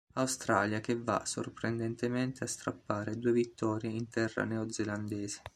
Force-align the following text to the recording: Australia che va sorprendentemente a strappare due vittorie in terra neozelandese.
Australia 0.15 0.79
che 0.81 0.99
va 0.99 1.25
sorprendentemente 1.27 2.43
a 2.43 2.47
strappare 2.47 3.19
due 3.19 3.33
vittorie 3.33 3.91
in 3.91 4.09
terra 4.09 4.45
neozelandese. 4.45 5.43